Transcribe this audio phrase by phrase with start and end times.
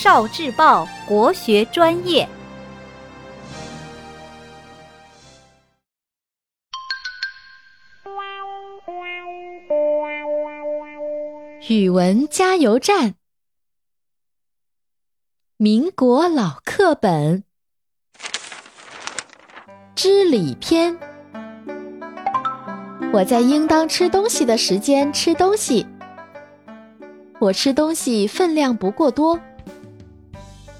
[0.00, 2.28] 少智报国学专业。
[11.68, 13.16] 语文加油站，
[15.56, 17.42] 民国老课本，
[19.96, 20.96] 知礼篇。
[23.12, 25.84] 我在应当吃东西的时间吃东西。
[27.40, 29.40] 我吃东西分量不过多。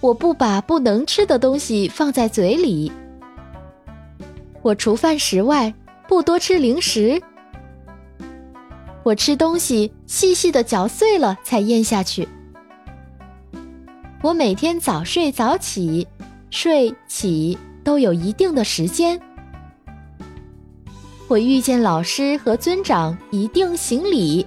[0.01, 2.93] 我不把不能吃的东西放在嘴里。
[4.63, 5.75] 我除饭食外，
[6.07, 7.21] 不多吃零食。
[9.03, 12.29] 我吃东西细细的嚼碎了才咽下去。
[14.23, 16.07] 我每天早睡早起，
[16.51, 19.19] 睡起都有一定的时间。
[21.27, 24.47] 我遇见老师和尊长一定行礼。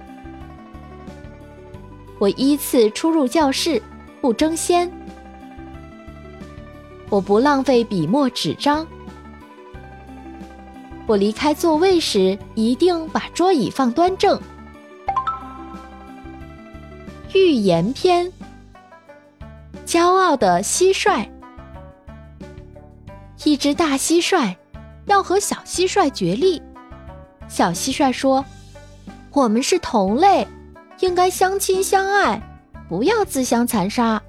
[2.18, 3.82] 我依次出入教室，
[4.20, 4.90] 不争先。
[7.12, 8.86] 我不浪费笔墨纸张。
[11.06, 14.40] 我离开座位时，一定把桌椅放端正。
[17.34, 18.32] 寓言篇：
[19.84, 21.28] 骄傲的蟋蟀。
[23.44, 24.56] 一只大蟋蟀
[25.04, 26.62] 要和小蟋蟀决力。
[27.46, 28.42] 小蟋蟀说
[29.32, 30.48] ：“我们是同类，
[31.00, 32.40] 应该相亲相爱，
[32.88, 34.22] 不要自相残杀。”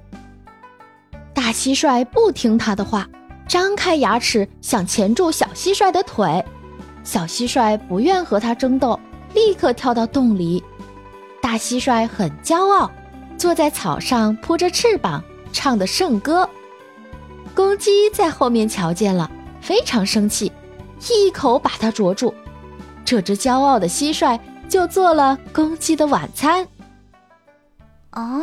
[1.54, 3.08] 蟋蟀不听他的话，
[3.48, 6.44] 张开牙齿想钳住小蟋蟀的腿。
[7.04, 8.98] 小蟋蟀不愿和他争斗，
[9.32, 10.62] 立刻跳到洞里。
[11.40, 12.90] 大蟋蟀很骄傲，
[13.38, 16.48] 坐在草上扑着翅膀，唱的圣歌。
[17.54, 19.30] 公鸡在后面瞧见了，
[19.60, 20.50] 非常生气，
[21.08, 22.34] 一口把它啄住。
[23.04, 26.66] 这只骄傲的蟋蟀就做了公鸡的晚餐。
[28.12, 28.42] 哦，